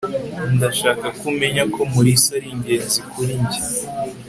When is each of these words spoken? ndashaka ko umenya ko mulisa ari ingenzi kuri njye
ndashaka 0.55 1.05
ko 1.17 1.23
umenya 1.33 1.63
ko 1.73 1.81
mulisa 1.91 2.29
ari 2.37 2.47
ingenzi 2.55 2.99
kuri 3.11 3.33
njye 3.43 3.61